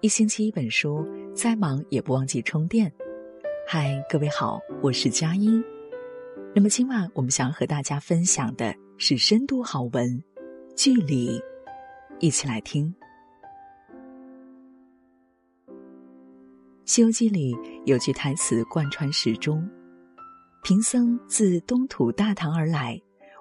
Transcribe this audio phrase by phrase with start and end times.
[0.00, 2.92] 一星期一本书，再忙也不忘记充电。
[3.66, 5.60] 嗨，各位好，我是佳音。
[6.54, 10.06] 那么今晚我们想要和大家分享的是深度好文
[10.76, 11.36] 《距离》，
[12.20, 12.94] 一起来听。
[16.84, 19.68] 《西游记》里有句台词贯穿始终
[20.62, 22.96] ：“贫僧自东土大唐而来，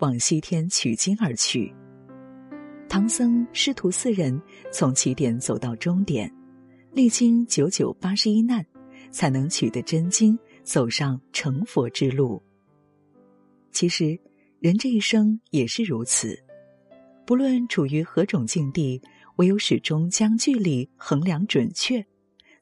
[0.00, 1.70] 往西天取经而去。”
[2.88, 4.40] 唐僧师徒四人
[4.72, 6.32] 从起点走到终点，
[6.92, 8.64] 历经九九八十一难，
[9.10, 12.42] 才能取得真经，走上成佛之路。
[13.70, 14.18] 其实，
[14.58, 16.36] 人这一生也是如此，
[17.24, 19.00] 不论处于何种境地，
[19.36, 22.04] 唯有始终将距离衡量准确，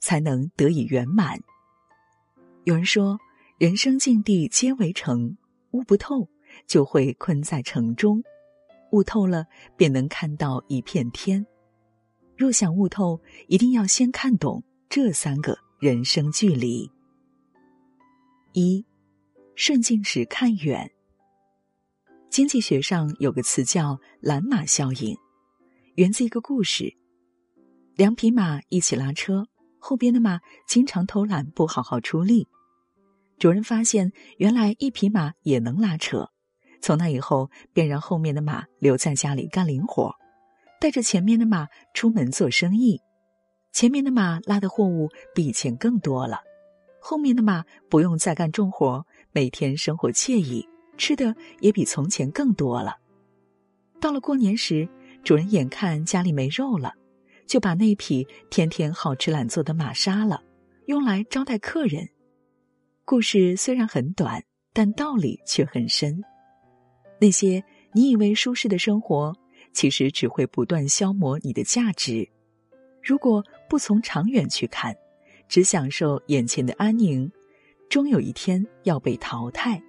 [0.01, 1.41] 才能得以圆满。
[2.65, 3.19] 有人说，
[3.59, 5.37] 人生境地皆为城，
[5.71, 6.29] 悟不透，
[6.67, 8.23] 就会困在城中。
[8.91, 9.47] 悟透了，
[9.77, 11.47] 便能看到一片天。
[12.37, 16.91] 若想悟透，一定要先看懂这三个人生距离。
[18.53, 18.85] 一，
[19.55, 20.93] 顺境时看远。
[22.29, 25.17] 经济学上有个词叫“蓝马效应”，
[25.97, 26.95] 源自一个故事：
[27.95, 29.47] 两匹马一起拉车，
[29.79, 32.47] 后边的马经常偷懒，不好好出力。
[33.39, 36.31] 主人发现，原来一匹马也能拉车。
[36.83, 40.15] 从那以后，便让后面的马留在家里干零活，
[40.81, 43.01] 带着前面的马出门做生意。
[43.73, 46.41] 前面的马拉的货物比以前更多了，
[47.01, 52.97] 后面的马不用再干重活，每天生活惬意，吃的也比从前更多了。
[54.01, 54.89] 到了过年时，
[55.23, 56.95] 主人眼看家里没肉了，
[57.47, 60.43] 就把那匹天天好吃懒做的马杀了，
[60.87, 62.09] 用来招待客人。
[63.05, 64.43] 故事虽然很短，
[64.73, 66.23] 但道理却很深。
[67.21, 69.35] 那些你以为舒适的生活，
[69.77, 72.27] 其实只会不断消磨你的价值。
[73.03, 74.97] 如果不从长远去看，
[75.51, 77.31] 只享受眼前的安宁，
[77.91, 79.81] 终有一天要被淘汰。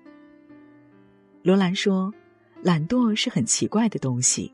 [1.41, 2.13] 罗兰说
[2.61, 4.53] ：“懒惰是很奇怪的东西，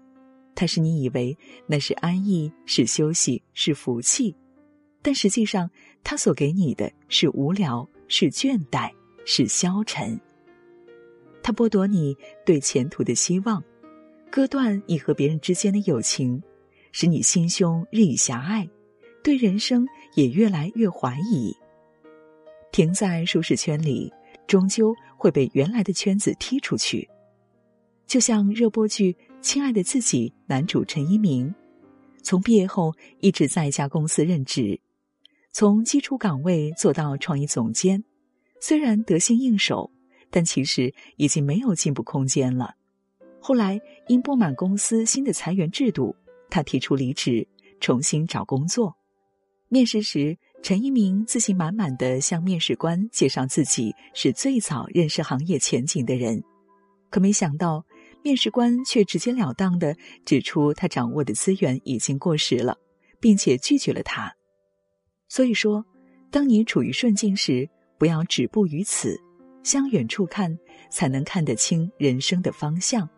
[0.53, 4.35] 它是你以为那是安逸、是休息、是福气，
[5.01, 5.67] 但实际上，
[6.03, 8.91] 它所给你的是无聊、是倦怠、
[9.25, 10.19] 是消沉。”
[11.41, 12.15] 他剥夺你
[12.45, 13.61] 对前途的希望，
[14.33, 16.41] 割断你和别人之间的友情，
[16.91, 18.67] 使你心胸日益狭隘，
[19.23, 19.85] 对人生
[20.15, 21.55] 也越来越怀疑。
[22.71, 24.11] 停在舒适圈里，
[24.47, 27.07] 终究会被原来的圈子踢出去。
[28.07, 31.53] 就像热播剧《亲爱的自己》男主陈一鸣，
[32.23, 34.81] 从毕业后一直在一家公司任职，
[35.51, 38.03] 从基础岗位做到创意总监，
[38.59, 39.91] 虽然得心应手。
[40.31, 42.73] 但其实已经没有进步空间了。
[43.45, 43.77] 后来
[44.07, 46.15] 因不满公司新的裁员制度，
[46.49, 47.45] 他提出离职，
[47.81, 48.95] 重新找工作。
[49.67, 56.41] 面试时，陈一鸣自信满满的向面试官介绍自己是最早认识行业前景的人，
[57.09, 57.85] 可没想到，
[58.23, 59.93] 面试官却直截了当的
[60.23, 62.77] 指出他掌握的资源已经过时了，
[63.19, 64.33] 并且拒绝了他。
[65.27, 65.83] 所以说，
[66.31, 69.19] 当你处于顺境时，不要止步于此。
[69.63, 70.57] 向远处看，
[70.89, 73.09] 才能看得清人生的方向。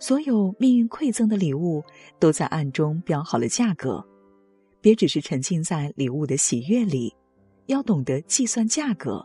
[0.00, 1.84] 所有命运馈赠的礼物，
[2.18, 4.04] 都在暗中标好了价格。
[4.80, 7.14] 别只是沉浸在礼物的喜悦里，
[7.66, 9.24] 要懂得计算价格。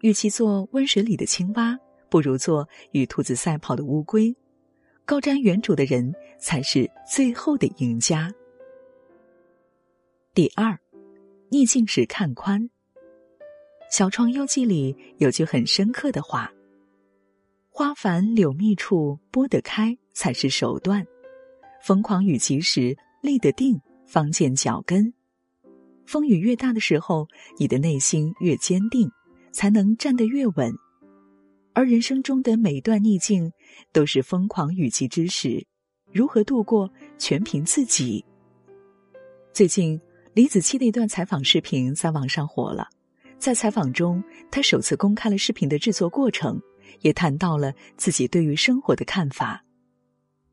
[0.00, 4.34] 与其做温水里的青蛙，不如做与兔子赛跑的乌龟。
[5.04, 8.32] 高瞻远瞩的人，才是最后的赢家。
[10.32, 10.78] 第二，
[11.50, 12.62] 逆境时看宽。
[13.90, 16.50] 《小创游记》里有句很深刻的话
[17.74, 21.02] ：“花繁柳密处，拨得开才是手段；
[21.82, 25.10] 疯狂与及时，立得定方见脚跟。
[26.04, 27.26] 风雨越大的时候，
[27.58, 29.10] 你的内心越坚定，
[29.52, 30.70] 才能站得越稳。
[31.72, 33.50] 而人生中的每段逆境，
[33.90, 35.66] 都是疯狂雨急之时，
[36.12, 38.22] 如何度过，全凭自己。”
[39.54, 39.98] 最近，
[40.34, 42.86] 李子柒的一段采访视频在网上火了。
[43.38, 46.60] 在采访中，他首次公开了视频的制作过程，
[47.00, 49.64] 也谈到了自己对于生活的看法。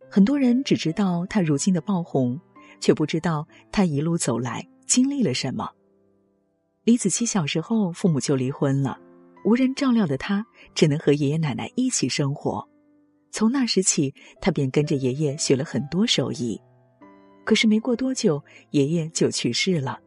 [0.10, 2.40] 很多人只知道他如今的爆红，
[2.80, 5.70] 却不知道他一路走来经历了什么。
[6.84, 9.00] 李子柒小时候父母就离婚了，
[9.46, 12.68] 无人照料的他只能和爷爷奶奶一起生活。
[13.32, 16.60] 从那时起，他便跟着爷爷学了很多手艺。
[17.46, 20.00] 可是没过多久，爷爷就去世了。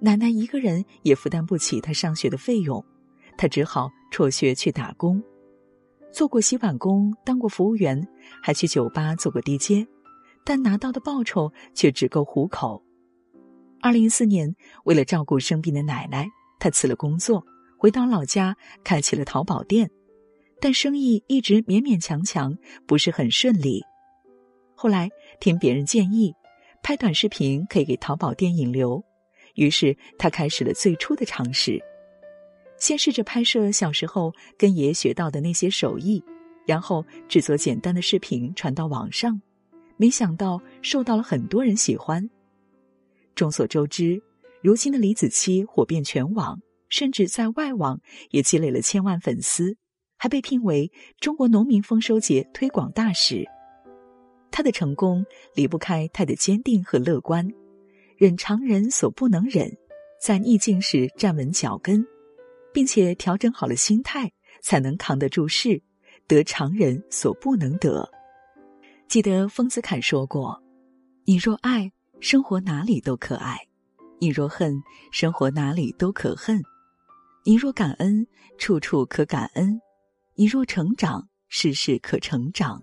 [0.00, 2.82] 奶奶一个人也负担不起他上学的费用，
[3.36, 5.22] 他只好辍学去打工，
[6.12, 8.06] 做过洗碗工，当过服务员，
[8.42, 9.86] 还去酒吧做过 DJ，
[10.44, 12.82] 但拿到的报酬却只够糊口。
[13.80, 16.28] 二零一四年，为了照顾生病的奶奶，
[16.58, 17.44] 他辞了工作，
[17.78, 19.88] 回到老家开起了淘宝店，
[20.60, 22.56] 但生意一直勉勉强强，
[22.86, 23.84] 不是很顺利。
[24.74, 25.08] 后来
[25.38, 26.34] 听别人建议，
[26.82, 29.04] 拍短视频可以给淘宝店引流，
[29.54, 31.80] 于是他开始了最初的尝试。
[32.78, 36.22] 先试着拍摄小时候跟爷爷学到的那些手艺，
[36.64, 39.40] 然后制作简单的视频传到网上，
[39.96, 42.28] 没想到受到了很多人喜欢。
[43.34, 44.22] 众所周知，
[44.62, 49.76] 如今的李子柒火遍全网，甚至在外网也积累了千万粉丝，
[50.16, 50.90] 还被聘为
[51.20, 53.44] 中国农民丰收节推广大使。
[54.50, 55.24] 他的成功
[55.54, 57.48] 离不开他的坚定和乐观，
[58.16, 59.70] 忍常人所不能忍，
[60.20, 62.04] 在逆境时站稳脚跟。
[62.72, 64.30] 并且调整好了心态，
[64.62, 65.82] 才能扛得住事，
[66.26, 68.08] 得常人所不能得。
[69.08, 70.62] 记得丰子恺说过
[71.24, 73.56] ：“你若爱，生活哪里都可爱；
[74.20, 76.60] 你若恨，生活哪里都可恨；
[77.44, 78.26] 你若感恩，
[78.58, 79.80] 处处可感恩；
[80.34, 82.82] 你若成长，事事可成长。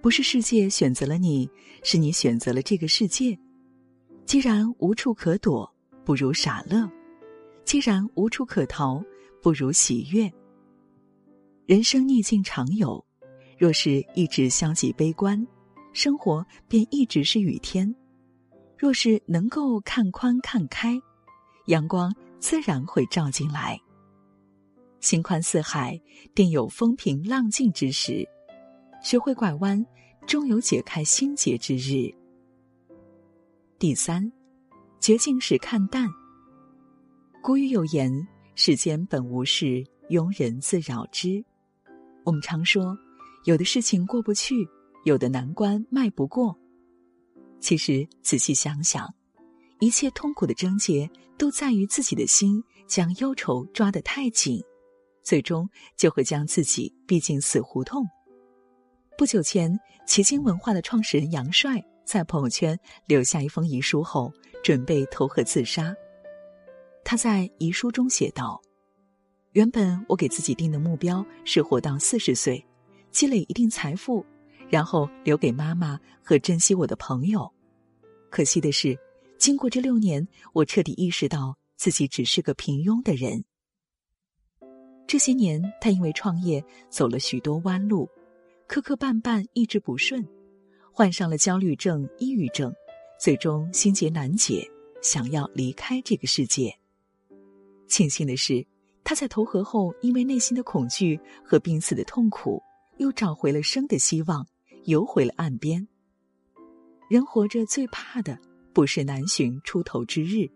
[0.00, 1.50] 不是世界选择了你，
[1.82, 3.36] 是你选择了这个世界。
[4.24, 5.68] 既然无处可躲，
[6.04, 6.88] 不如傻乐。”
[7.66, 9.02] 既然无处可逃，
[9.42, 10.32] 不如喜悦。
[11.66, 13.04] 人生逆境常有，
[13.58, 15.44] 若是一直消极悲观，
[15.92, 17.92] 生活便一直是雨天；
[18.78, 20.96] 若是能够看宽看开，
[21.66, 23.76] 阳光自然会照进来。
[25.00, 26.00] 心宽似海，
[26.36, 28.24] 定有风平浪静之时；
[29.02, 29.84] 学会拐弯，
[30.24, 32.14] 终有解开心结之日。
[33.76, 34.30] 第三，
[35.00, 36.08] 绝境时看淡。
[37.46, 38.10] 古语有言
[38.56, 41.44] ：“世间本无事，庸人自扰之。”
[42.26, 42.98] 我们常说，
[43.44, 44.66] 有的事情过不去，
[45.04, 46.58] 有的难关迈不过。
[47.60, 49.08] 其实仔细想想，
[49.78, 51.08] 一切痛苦的症结
[51.38, 54.60] 都在于自己的心将忧愁抓得太紧，
[55.22, 58.04] 最终就会将自己逼进死胡同。
[59.16, 62.76] 不久前，奇经文化的创始人杨帅在朋友圈
[63.06, 64.32] 留下一封遗书后，
[64.64, 65.94] 准备投河自杀。
[67.08, 68.60] 他在遗书中写道
[69.54, 72.66] ：“原本我给自己定的目标是活到四十岁，
[73.12, 74.26] 积累一定财富，
[74.68, 77.48] 然后留给妈妈和珍惜我的朋友。
[78.28, 78.98] 可惜的是，
[79.38, 83.44] 经过这六年，我彻底意识到自己只是个平庸的人。
[85.06, 86.60] 这些年，他因为创业
[86.90, 88.10] 走了许多弯路，
[88.66, 90.26] 磕磕绊绊一直不顺，
[90.90, 92.74] 患上了焦虑症、抑郁症，
[93.16, 94.68] 最终心结难解，
[95.02, 96.76] 想要离开这个世界。”
[97.86, 98.66] 庆幸的是，
[99.04, 102.62] 他在投河后，因为内心的恐惧和濒死的痛苦，
[102.98, 104.46] 又找回了生的希望，
[104.84, 105.86] 游回了岸边。
[107.08, 108.38] 人活着最怕的，
[108.72, 110.50] 不是难寻出头之日，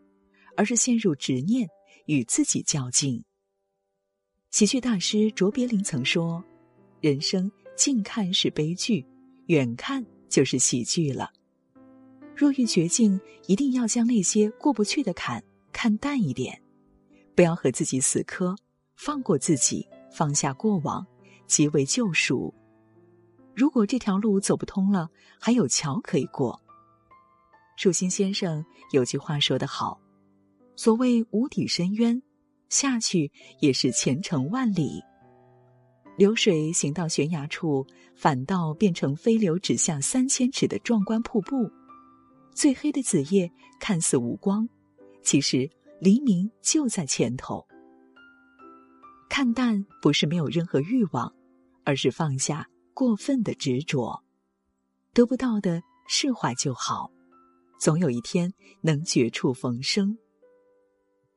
[0.57, 1.69] 而是陷入执念，
[2.07, 3.23] 与自己较劲。
[4.51, 6.43] 喜剧大师卓别林曾说
[7.01, 9.07] ：“人生近看是悲剧，
[9.47, 11.31] 远看就是喜剧了。
[12.35, 15.41] 若遇绝境，一定要将那些过不去的坎
[15.73, 16.61] 看淡一点。”
[17.35, 18.55] 不要和自己死磕，
[18.97, 21.07] 放过自己，放下过往，
[21.47, 22.53] 即为救赎。
[23.55, 25.09] 如果这条路走不通了，
[25.39, 26.61] 还有桥可以过。
[27.77, 29.99] 树新先生有句话说得好
[30.77, 32.23] ：“所谓无底深渊，
[32.69, 35.03] 下去也是前程万里。
[36.17, 41.71] 流水行到悬崖处，反倒变成飞流直下三千尺的壮观瀑布。
[42.55, 44.69] 最黑的子夜看似无光，
[45.23, 47.67] 其实。”黎明就在前头。
[49.29, 51.33] 看淡不是没有任何欲望，
[51.85, 54.25] 而是放下过分的执着。
[55.13, 57.11] 得不到的释怀就好，
[57.79, 60.17] 总有一天能绝处逢生。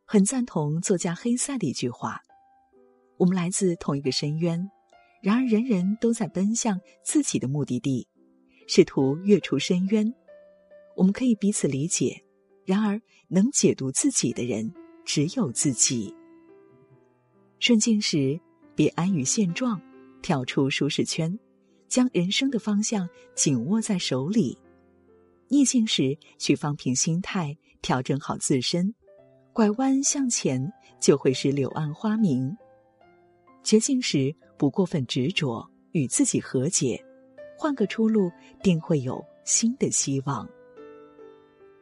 [0.06, 2.22] 很赞同作家黑塞的一句话
[3.18, 4.70] ：“我们来自同一个深渊，
[5.22, 8.08] 然而人人都在奔向自己的目的地，
[8.68, 10.14] 试图跃出深渊。
[10.96, 12.24] 我们可以彼此理解。”
[12.66, 16.14] 然而，能解读自己的人只有自己。
[17.60, 18.40] 顺境时，
[18.76, 19.82] 别安于现状，
[20.22, 21.38] 跳出舒适圈，
[21.88, 24.58] 将人生的方向紧握在手里；
[25.50, 28.94] 逆境时，去放平心态，调整好自身，
[29.52, 32.56] 拐弯向前，就会是柳暗花明。
[33.64, 37.02] 绝境时，不过分执着，与自己和解，
[37.58, 40.50] 换个出路，定会有新的希望。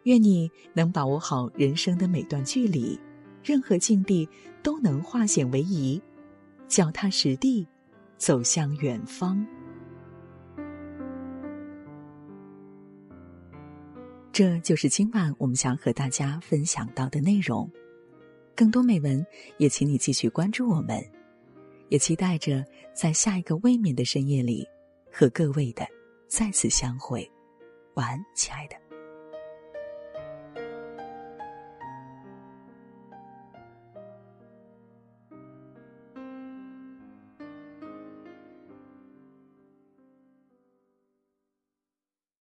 [0.04, 3.00] 愿你能把握好人生的每段距离，
[3.44, 4.28] 任何境地
[4.64, 6.02] 都能化险为夷，
[6.68, 7.68] 脚踏实地，
[8.18, 9.46] 走向远方。
[14.32, 17.70] 这就是今晚我们想和大家分享到的内容。
[18.56, 19.26] 更多美文，
[19.58, 21.04] 也请你继续关注我们，
[21.90, 24.68] 也期待着在下一个未眠的深夜里，
[25.12, 25.86] 和各位的
[26.28, 27.30] 再次相会。
[27.96, 28.91] 晚安，亲爱的。